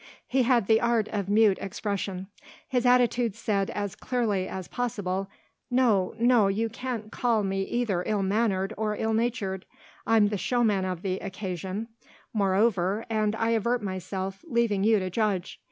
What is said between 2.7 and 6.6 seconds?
attitude said as clearly as possible: "No, no,